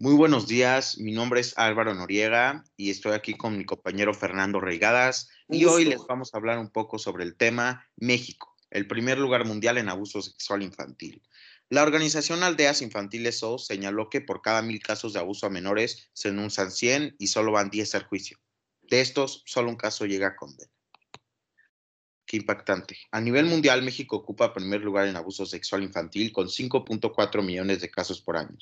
Muy 0.00 0.14
buenos 0.14 0.48
días, 0.48 0.96
mi 0.96 1.12
nombre 1.12 1.40
es 1.40 1.52
Álvaro 1.58 1.94
Noriega 1.94 2.64
y 2.74 2.88
estoy 2.88 3.12
aquí 3.12 3.34
con 3.34 3.58
mi 3.58 3.66
compañero 3.66 4.14
Fernando 4.14 4.58
Reigadas 4.58 5.28
y 5.46 5.66
hoy 5.66 5.84
les 5.84 6.00
vamos 6.08 6.32
a 6.32 6.38
hablar 6.38 6.58
un 6.58 6.70
poco 6.70 6.98
sobre 6.98 7.22
el 7.22 7.36
tema 7.36 7.86
México, 7.96 8.56
el 8.70 8.86
primer 8.86 9.18
lugar 9.18 9.44
mundial 9.44 9.76
en 9.76 9.90
abuso 9.90 10.22
sexual 10.22 10.62
infantil. 10.62 11.20
La 11.68 11.82
organización 11.82 12.42
Aldeas 12.42 12.80
Infantiles 12.80 13.42
O 13.42 13.58
señaló 13.58 14.08
que 14.08 14.22
por 14.22 14.40
cada 14.40 14.62
mil 14.62 14.80
casos 14.80 15.12
de 15.12 15.18
abuso 15.18 15.44
a 15.44 15.50
menores 15.50 16.08
se 16.14 16.30
denuncian 16.30 16.70
100 16.70 17.16
y 17.18 17.26
solo 17.26 17.52
van 17.52 17.68
10 17.68 17.94
al 17.96 18.04
juicio. 18.04 18.38
De 18.80 19.02
estos, 19.02 19.42
solo 19.44 19.68
un 19.68 19.76
caso 19.76 20.06
llega 20.06 20.28
a 20.28 20.36
condena. 20.36 20.72
Qué 22.24 22.38
impactante. 22.38 22.96
A 23.10 23.20
nivel 23.20 23.44
mundial, 23.44 23.82
México 23.82 24.16
ocupa 24.16 24.54
primer 24.54 24.80
lugar 24.80 25.08
en 25.08 25.16
abuso 25.16 25.44
sexual 25.44 25.82
infantil 25.82 26.32
con 26.32 26.46
5.4 26.46 27.42
millones 27.42 27.82
de 27.82 27.90
casos 27.90 28.22
por 28.22 28.38
año 28.38 28.56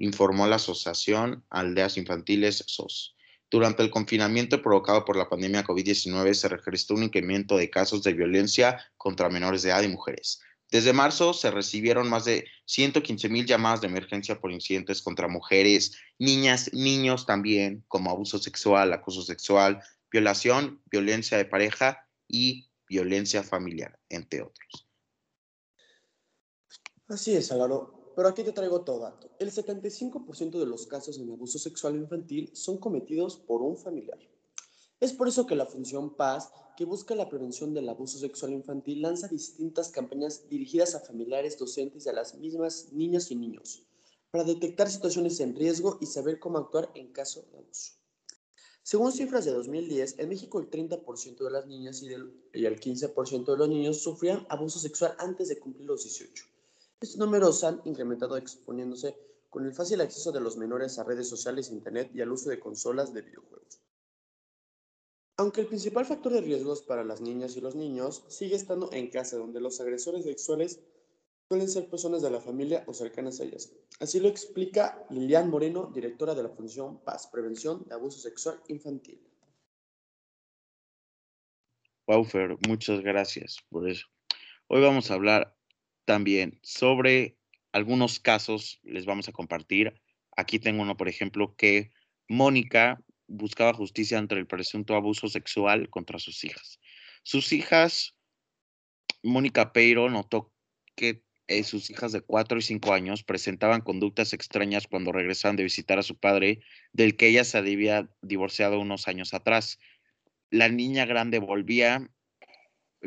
informó 0.00 0.46
la 0.46 0.56
Asociación 0.56 1.44
Aldeas 1.50 1.96
Infantiles 1.98 2.64
SOS. 2.66 3.14
Durante 3.50 3.82
el 3.82 3.90
confinamiento 3.90 4.62
provocado 4.62 5.04
por 5.04 5.16
la 5.16 5.28
pandemia 5.28 5.64
COVID-19 5.64 6.34
se 6.34 6.48
registró 6.48 6.96
un 6.96 7.02
incremento 7.02 7.56
de 7.56 7.68
casos 7.68 8.02
de 8.02 8.14
violencia 8.14 8.80
contra 8.96 9.28
menores 9.28 9.62
de 9.62 9.70
edad 9.70 9.82
y 9.82 9.88
mujeres. 9.88 10.40
Desde 10.70 10.92
marzo 10.92 11.34
se 11.34 11.50
recibieron 11.50 12.08
más 12.08 12.24
de 12.24 12.46
115 12.66 13.28
mil 13.28 13.44
llamadas 13.44 13.80
de 13.80 13.88
emergencia 13.88 14.40
por 14.40 14.52
incidentes 14.52 15.02
contra 15.02 15.28
mujeres, 15.28 15.96
niñas, 16.18 16.70
niños 16.72 17.26
también, 17.26 17.84
como 17.88 18.10
abuso 18.10 18.38
sexual, 18.38 18.92
acoso 18.92 19.22
sexual, 19.22 19.82
violación, 20.10 20.80
violencia 20.90 21.36
de 21.36 21.44
pareja 21.44 22.08
y 22.26 22.70
violencia 22.88 23.42
familiar, 23.42 23.98
entre 24.08 24.42
otros. 24.42 24.88
Así 27.08 27.34
es, 27.34 27.50
Álvaro. 27.50 27.99
Pero 28.16 28.28
aquí 28.28 28.42
te 28.42 28.52
traigo 28.52 28.82
todo 28.82 29.00
dato. 29.00 29.30
El 29.38 29.52
75% 29.52 30.58
de 30.58 30.66
los 30.66 30.86
casos 30.86 31.18
en 31.18 31.30
abuso 31.30 31.58
sexual 31.58 31.96
infantil 31.96 32.50
son 32.54 32.78
cometidos 32.78 33.36
por 33.36 33.62
un 33.62 33.76
familiar. 33.76 34.18
Es 34.98 35.12
por 35.12 35.28
eso 35.28 35.46
que 35.46 35.54
la 35.54 35.66
Función 35.66 36.16
Paz, 36.16 36.52
que 36.76 36.84
busca 36.84 37.14
la 37.14 37.28
prevención 37.28 37.72
del 37.72 37.88
abuso 37.88 38.18
sexual 38.18 38.52
infantil, 38.52 39.02
lanza 39.02 39.28
distintas 39.28 39.90
campañas 39.90 40.48
dirigidas 40.48 40.94
a 40.94 41.00
familiares, 41.00 41.58
docentes 41.58 42.04
y 42.04 42.08
a 42.08 42.12
las 42.12 42.34
mismas 42.34 42.92
niñas 42.92 43.30
y 43.30 43.36
niños, 43.36 43.86
para 44.30 44.44
detectar 44.44 44.90
situaciones 44.90 45.38
en 45.40 45.54
riesgo 45.54 45.96
y 46.00 46.06
saber 46.06 46.38
cómo 46.40 46.58
actuar 46.58 46.90
en 46.94 47.12
caso 47.12 47.42
de 47.52 47.58
abuso. 47.58 47.92
Según 48.82 49.12
cifras 49.12 49.44
de 49.44 49.52
2010, 49.52 50.18
en 50.18 50.28
México 50.28 50.58
el 50.58 50.68
30% 50.68 51.44
de 51.44 51.50
las 51.50 51.66
niñas 51.66 52.02
y, 52.02 52.08
y 52.08 52.66
el 52.66 52.80
15% 52.80 53.52
de 53.52 53.56
los 53.56 53.68
niños 53.68 54.02
sufrían 54.02 54.46
abuso 54.48 54.80
sexual 54.80 55.14
antes 55.18 55.48
de 55.48 55.60
cumplir 55.60 55.86
los 55.86 56.02
18 56.02 56.44
estos 57.00 57.18
números 57.18 57.64
han 57.64 57.80
incrementado 57.84 58.36
exponiéndose 58.36 59.16
con 59.48 59.64
el 59.64 59.72
fácil 59.72 60.00
acceso 60.02 60.32
de 60.32 60.40
los 60.40 60.58
menores 60.58 60.98
a 60.98 61.04
redes 61.04 61.28
sociales, 61.28 61.70
internet 61.70 62.10
y 62.14 62.20
al 62.20 62.30
uso 62.30 62.50
de 62.50 62.60
consolas 62.60 63.14
de 63.14 63.22
videojuegos. 63.22 63.80
Aunque 65.38 65.62
el 65.62 65.66
principal 65.66 66.04
factor 66.04 66.32
de 66.32 66.42
riesgos 66.42 66.82
para 66.82 67.02
las 67.02 67.22
niñas 67.22 67.56
y 67.56 67.62
los 67.62 67.74
niños 67.74 68.24
sigue 68.28 68.54
estando 68.54 68.92
en 68.92 69.08
casa, 69.08 69.38
donde 69.38 69.60
los 69.60 69.80
agresores 69.80 70.24
sexuales 70.24 70.80
suelen 71.48 71.68
ser 71.68 71.88
personas 71.88 72.20
de 72.20 72.30
la 72.30 72.40
familia 72.40 72.84
o 72.86 72.92
cercanas 72.92 73.40
a 73.40 73.44
ellas. 73.44 73.72
Así 73.98 74.20
lo 74.20 74.28
explica 74.28 75.04
Lilian 75.08 75.48
Moreno, 75.48 75.90
directora 75.92 76.34
de 76.34 76.42
la 76.42 76.50
Fundación 76.50 77.02
Paz, 77.02 77.26
Prevención 77.28 77.82
de 77.88 77.94
Abuso 77.94 78.20
Sexual 78.20 78.60
Infantil. 78.68 79.26
Waufer, 82.06 82.58
muchas 82.68 83.00
gracias 83.00 83.56
por 83.70 83.88
eso. 83.88 84.06
Hoy 84.68 84.82
vamos 84.82 85.10
a 85.10 85.14
hablar 85.14 85.59
también 86.10 86.58
sobre 86.64 87.36
algunos 87.70 88.18
casos, 88.18 88.80
les 88.82 89.06
vamos 89.06 89.28
a 89.28 89.32
compartir. 89.32 89.94
Aquí 90.36 90.58
tengo 90.58 90.82
uno, 90.82 90.96
por 90.96 91.08
ejemplo, 91.08 91.54
que 91.54 91.92
Mónica 92.28 93.00
buscaba 93.28 93.72
justicia 93.72 94.18
ante 94.18 94.34
el 94.34 94.48
presunto 94.48 94.96
abuso 94.96 95.28
sexual 95.28 95.88
contra 95.88 96.18
sus 96.18 96.42
hijas. 96.42 96.80
Sus 97.22 97.52
hijas, 97.52 98.16
Mónica 99.22 99.72
Peiro 99.72 100.10
notó 100.10 100.52
que 100.96 101.22
eh, 101.46 101.62
sus 101.62 101.90
hijas 101.90 102.10
de 102.10 102.22
4 102.22 102.58
y 102.58 102.62
5 102.62 102.92
años 102.92 103.22
presentaban 103.22 103.80
conductas 103.80 104.32
extrañas 104.32 104.88
cuando 104.88 105.12
regresaban 105.12 105.54
de 105.54 105.62
visitar 105.62 106.00
a 106.00 106.02
su 106.02 106.18
padre, 106.18 106.58
del 106.92 107.16
que 107.16 107.28
ella 107.28 107.44
se 107.44 107.56
había 107.56 108.10
divorciado 108.20 108.80
unos 108.80 109.06
años 109.06 109.32
atrás. 109.32 109.78
La 110.50 110.68
niña 110.68 111.06
grande 111.06 111.38
volvía 111.38 112.10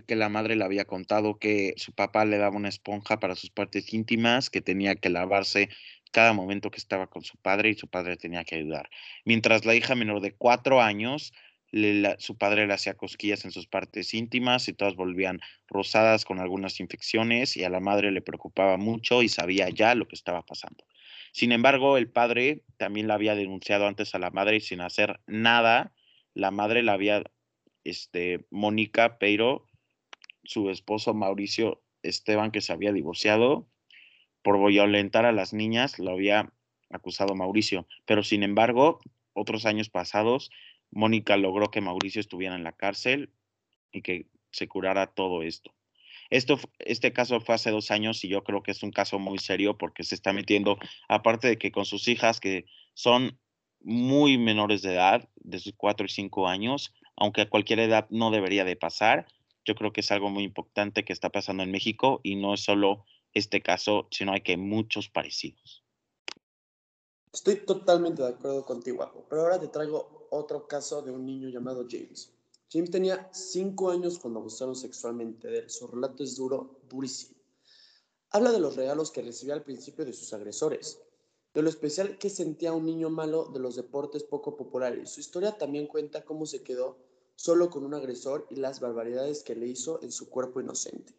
que 0.06 0.16
la 0.16 0.30
madre 0.30 0.56
le 0.56 0.64
había 0.64 0.86
contado 0.86 1.38
que 1.38 1.74
su 1.78 1.94
papá 1.94 2.26
le 2.26 2.38
daba 2.38 2.58
una 2.58 2.70
esponja 2.70 3.20
para 3.20 3.36
sus 3.36 3.50
partes 3.50 3.94
íntimas, 3.94 4.50
que 4.50 4.62
tenía 4.62 4.96
que 4.96 5.10
lavarse 5.10 5.70
cada 6.12 6.34
momento 6.34 6.72
que 6.72 6.78
estaba 6.78 7.08
con 7.08 7.24
su 7.24 7.38
padre 7.38 7.70
y 7.70 7.76
su 7.76 7.88
padre 7.88 8.18
tenía 8.18 8.44
que 8.44 8.56
ayudar. 8.56 8.90
Mientras 9.26 9.66
la 9.66 9.76
hija 9.76 9.96
menor 9.96 10.22
de 10.22 10.34
cuatro 10.34 10.82
años, 10.82 11.34
su 12.20 12.38
padre 12.38 12.68
le 12.68 12.74
hacía 12.74 12.94
cosquillas 12.94 13.46
en 13.46 13.52
sus 13.52 13.66
partes 13.66 14.14
íntimas 14.14 14.68
y 14.68 14.74
todas 14.74 14.96
volvían 14.96 15.40
rosadas 15.68 16.24
con 16.24 16.40
algunas 16.40 16.80
infecciones 16.80 17.58
y 17.58 17.64
a 17.64 17.70
la 17.70 17.80
madre 17.80 18.12
le 18.12 18.22
preocupaba 18.22 18.78
mucho 18.78 19.24
y 19.24 19.30
sabía 19.30 19.70
ya 19.70 19.96
lo 19.96 20.08
que 20.08 20.16
estaba 20.16 20.46
pasando. 20.46 20.86
Sin 21.32 21.52
embargo, 21.52 21.98
el 21.98 22.10
padre 22.12 22.62
también 22.78 23.08
la 23.08 23.16
había 23.16 23.34
denunciado 23.34 23.88
antes 23.88 24.14
a 24.14 24.20
la 24.20 24.30
madre 24.30 24.58
y 24.58 24.62
sin 24.62 24.82
hacer 24.82 25.20
nada, 25.26 25.94
la 26.36 26.52
madre 26.52 26.84
la 26.84 26.94
había, 26.94 27.24
este, 27.84 28.46
Mónica 28.52 29.18
Peiro, 29.18 29.66
su 30.44 30.70
esposo 30.70 31.14
Mauricio 31.14 31.82
Esteban, 32.02 32.52
que 32.52 32.62
se 32.62 32.74
había 32.74 32.92
divorciado, 32.92 33.68
por 34.42 34.66
violentar 34.68 35.26
a 35.26 35.32
las 35.32 35.54
niñas, 35.54 36.00
lo 36.00 36.12
había 36.12 36.54
acusado 36.90 37.34
Mauricio. 37.36 37.88
Pero 38.06 38.24
sin 38.24 38.44
embargo, 38.44 39.00
otros 39.34 39.66
años 39.66 39.90
pasados, 39.90 40.52
Mónica 40.92 41.38
logró 41.38 41.72
que 41.72 41.82
Mauricio 41.82 42.20
estuviera 42.20 42.56
en 42.56 42.64
la 42.64 42.74
cárcel 42.74 43.32
y 43.92 44.02
que 44.02 44.28
se 44.52 44.68
curara 44.68 45.08
todo 45.08 45.44
esto. 45.44 45.74
Esto, 46.30 46.60
este 46.80 47.14
caso 47.14 47.40
fue 47.42 47.56
hace 47.56 47.72
dos 47.72 47.92
años 47.92 48.24
y 48.24 48.28
yo 48.28 48.44
creo 48.44 48.64
que 48.64 48.72
es 48.72 48.84
un 48.84 48.92
caso 48.92 49.20
muy 49.20 49.38
serio 49.38 49.78
porque 49.78 50.04
se 50.04 50.16
está 50.16 50.34
metiendo, 50.34 50.78
aparte 51.08 51.48
de 51.48 51.58
que 51.58 51.72
con 51.72 51.86
sus 51.86 52.08
hijas 52.08 52.40
que 52.40 52.66
son 52.94 53.40
muy 53.82 54.38
menores 54.38 54.82
de 54.82 54.94
edad, 54.94 55.30
de 55.36 55.60
sus 55.60 55.74
cuatro 55.76 56.06
y 56.06 56.10
cinco 56.10 56.48
años, 56.48 56.94
aunque 57.16 57.42
a 57.42 57.50
cualquier 57.50 57.80
edad 57.80 58.08
no 58.10 58.32
debería 58.32 58.66
de 58.66 58.76
pasar, 58.76 59.28
yo 59.66 59.76
creo 59.76 59.94
que 59.94 60.02
es 60.02 60.12
algo 60.12 60.30
muy 60.30 60.44
importante 60.44 61.06
que 61.06 61.14
está 61.14 61.30
pasando 61.30 61.64
en 61.64 61.72
México 61.72 62.20
y 62.24 62.36
no 62.36 62.54
es 62.54 62.64
solo 62.64 63.06
este 63.34 63.62
caso, 63.62 64.08
sino 64.12 64.34
hay 64.34 64.42
que 64.42 64.58
muchos 64.58 65.10
parecidos. 65.10 65.84
Estoy 67.32 67.66
totalmente 67.66 68.22
de 68.22 68.30
acuerdo 68.30 68.64
contigo, 68.64 69.26
pero 69.28 69.42
ahora 69.42 69.60
te 69.60 69.68
traigo 69.68 70.28
otro 70.30 70.68
caso 70.68 71.02
de 71.02 71.12
un 71.12 71.26
niño 71.26 71.50
llamado 71.50 71.88
James. 71.90 72.32
James 72.72 72.92
tenía 72.92 73.30
cinco 73.34 73.90
años 73.90 74.20
cuando 74.20 74.40
abusaron 74.40 74.76
sexualmente 74.76 75.48
de 75.48 75.60
él. 75.60 75.70
Su 75.70 75.88
relato 75.88 76.24
es 76.24 76.36
duro, 76.36 76.80
durísimo. 76.90 77.40
Habla 78.30 78.52
de 78.52 78.60
los 78.60 78.76
regalos 78.76 79.12
que 79.12 79.22
recibía 79.22 79.54
al 79.54 79.64
principio 79.64 80.06
de 80.06 80.14
sus 80.14 80.34
agresores, 80.34 81.00
de 81.54 81.62
lo 81.62 81.70
especial 81.70 82.18
que 82.18 82.32
sentía 82.32 82.74
un 82.74 82.86
niño 82.86 83.12
malo 83.12 83.46
de 83.46 83.60
los 83.60 83.76
deportes 83.76 84.24
poco 84.24 84.56
populares. 84.56 85.12
Su 85.12 85.20
historia 85.20 85.58
también 85.58 85.86
cuenta 85.86 86.26
cómo 86.26 86.48
se 86.48 86.64
quedó 86.64 86.98
solo 87.36 87.70
con 87.70 87.84
un 87.84 87.94
agresor 87.94 88.48
y 88.50 88.56
las 88.56 88.80
barbaridades 88.80 89.44
que 89.44 89.56
le 89.56 89.68
hizo 89.68 90.02
en 90.02 90.12
su 90.12 90.30
cuerpo 90.30 90.62
inocente. 90.62 91.16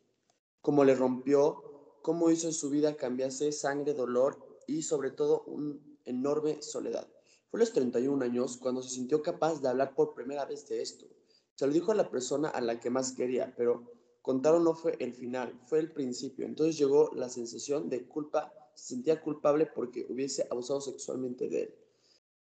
Cómo 0.61 0.85
le 0.85 0.95
rompió, 0.95 1.99
cómo 2.03 2.31
hizo 2.31 2.47
en 2.47 2.53
su 2.53 2.71
vida 2.71 2.97
cambiarse 2.97 3.53
sangre, 3.53 3.95
dolor 3.95 4.39
y 4.67 4.83
sobre 4.83 5.11
todo 5.11 5.43
una 5.47 5.77
enorme 6.05 6.63
soledad. 6.63 7.09
Fue 7.51 7.59
a 7.59 7.63
los 7.63 7.73
31 7.73 8.25
años 8.25 8.57
cuando 8.57 8.83
se 8.83 8.91
sintió 8.91 9.23
capaz 9.23 9.61
de 9.61 9.69
hablar 9.69 9.95
por 9.95 10.15
primera 10.15 10.45
vez 10.45 10.67
de 10.69 10.83
esto. 10.83 11.07
Se 11.55 11.67
lo 11.67 11.73
dijo 11.73 11.93
a 11.93 11.95
la 11.95 12.11
persona 12.11 12.49
a 12.49 12.61
la 12.61 12.81
que 12.81 12.91
más 12.91 13.13
quería, 13.13 13.55
pero 13.57 13.93
contaron 14.23 14.65
no 14.65 14.75
fue 14.75 14.97
el 14.99 15.13
final, 15.13 15.61
fue 15.67 15.79
el 15.79 15.93
principio. 15.93 16.47
Entonces 16.47 16.77
llegó 16.77 17.11
la 17.15 17.29
sensación 17.29 17.89
de 17.89 18.09
culpa, 18.09 18.53
se 18.75 18.95
sentía 18.95 19.21
culpable 19.21 19.67
porque 19.67 20.07
hubiese 20.09 20.47
abusado 20.51 20.81
sexualmente 20.81 21.49
de 21.49 21.63
él. 21.63 21.75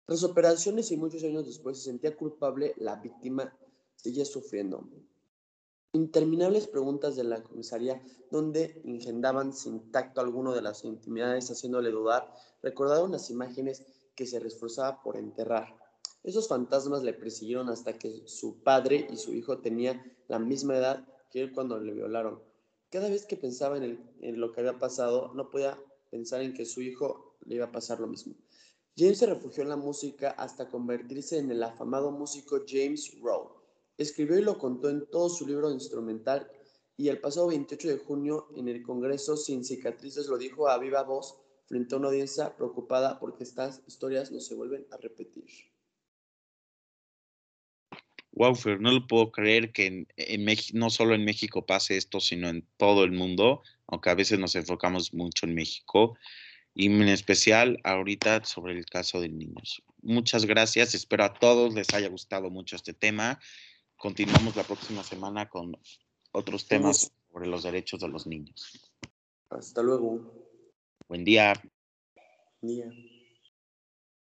Tras 0.06 0.24
operaciones 0.24 0.90
y 0.90 0.96
muchos 0.96 1.22
años 1.22 1.46
después 1.46 1.78
se 1.78 1.84
sentía 1.84 2.16
culpable, 2.16 2.74
la 2.76 2.96
víctima 2.96 3.56
seguía 3.94 4.24
sufriendo. 4.24 4.88
Interminables 5.92 6.66
preguntas 6.66 7.16
de 7.16 7.24
la 7.24 7.42
comisaría, 7.42 8.02
donde 8.30 8.80
engendaban 8.84 9.52
sin 9.52 9.92
tacto 9.92 10.20
alguno 10.20 10.54
de 10.54 10.62
las 10.62 10.84
intimidades, 10.84 11.50
haciéndole 11.50 11.90
dudar, 11.90 12.32
recordaron 12.62 13.12
las 13.12 13.30
imágenes 13.30 13.84
que 14.16 14.26
se 14.26 14.38
esforzaba 14.38 15.02
por 15.02 15.16
enterrar. 15.16 15.76
Esos 16.24 16.48
fantasmas 16.48 17.02
le 17.02 17.12
persiguieron 17.12 17.68
hasta 17.68 17.98
que 17.98 18.22
su 18.26 18.62
padre 18.62 19.06
y 19.10 19.16
su 19.16 19.32
hijo 19.32 19.58
tenían 19.58 20.02
la 20.28 20.38
misma 20.38 20.76
edad 20.76 21.06
que 21.30 21.42
él 21.42 21.52
cuando 21.52 21.78
le 21.78 21.92
violaron. 21.92 22.42
Cada 22.90 23.08
vez 23.08 23.26
que 23.26 23.36
pensaba 23.36 23.76
en, 23.76 24.00
en 24.20 24.40
lo 24.40 24.52
que 24.52 24.60
había 24.60 24.78
pasado, 24.78 25.32
no 25.34 25.50
podía 25.50 25.78
pensar 26.10 26.42
en 26.42 26.54
que 26.54 26.64
su 26.64 26.80
hijo 26.80 27.36
le 27.44 27.56
iba 27.56 27.66
a 27.66 27.72
pasar 27.72 28.00
lo 28.00 28.06
mismo. 28.06 28.34
James 28.96 29.18
se 29.18 29.26
refugió 29.26 29.62
en 29.62 29.70
la 29.70 29.76
música 29.76 30.30
hasta 30.32 30.68
convertirse 30.68 31.38
en 31.38 31.50
el 31.50 31.62
afamado 31.62 32.10
músico 32.10 32.60
James 32.66 33.18
Rowe. 33.20 33.50
Escribió 33.96 34.38
y 34.38 34.42
lo 34.42 34.58
contó 34.58 34.90
en 34.90 35.06
todo 35.10 35.30
su 35.30 35.46
libro 35.46 35.70
instrumental 35.70 36.50
y 36.96 37.08
el 37.08 37.18
pasado 37.18 37.48
28 37.48 37.88
de 37.88 37.98
junio 37.98 38.48
en 38.54 38.68
el 38.68 38.82
Congreso 38.82 39.36
Sin 39.36 39.64
Cicatrices 39.64 40.26
lo 40.26 40.36
dijo 40.36 40.68
a 40.68 40.78
viva 40.78 41.02
voz 41.04 41.38
frente 41.66 41.94
a 41.94 41.98
una 41.98 42.08
audiencia 42.08 42.54
preocupada 42.54 43.18
porque 43.18 43.44
estas 43.44 43.82
historias 43.86 44.30
no 44.30 44.40
se 44.40 44.54
vuelven 44.54 44.86
a 44.90 44.98
repetir. 44.98 45.46
Wow, 48.32 48.54
no 48.80 48.92
lo 48.92 49.06
puedo 49.06 49.30
creer 49.30 49.72
que 49.72 50.06
en, 50.16 50.44
México, 50.44 50.78
no 50.78 50.90
solo 50.90 51.14
en 51.14 51.24
México 51.24 51.64
pase 51.64 51.96
esto, 51.96 52.20
sino 52.20 52.48
en 52.48 52.66
todo 52.76 53.04
el 53.04 53.12
mundo, 53.12 53.62
aunque 53.86 54.10
a 54.10 54.14
veces 54.14 54.38
nos 54.38 54.54
enfocamos 54.54 55.12
mucho 55.14 55.46
en 55.46 55.54
México 55.54 56.16
y 56.74 56.86
en 56.86 57.08
especial 57.08 57.78
ahorita 57.84 58.44
sobre 58.44 58.78
el 58.78 58.86
caso 58.86 59.20
de 59.20 59.28
niños. 59.28 59.82
Muchas 60.00 60.44
gracias, 60.44 60.94
espero 60.94 61.24
a 61.24 61.34
todos 61.34 61.74
les 61.74 61.92
haya 61.94 62.08
gustado 62.08 62.50
mucho 62.50 62.76
este 62.76 62.92
tema. 62.92 63.38
Continuamos 63.96 64.56
la 64.56 64.64
próxima 64.64 65.02
semana 65.02 65.48
con 65.48 65.76
otros 66.32 66.66
temas 66.66 67.12
sobre 67.30 67.46
los 67.46 67.62
derechos 67.62 68.00
de 68.00 68.08
los 68.08 68.26
niños. 68.26 68.92
Hasta 69.50 69.82
luego. 69.82 70.48
Buen 71.08 71.24
día. 71.24 71.52
Buen 72.60 72.74
día. 72.74 73.21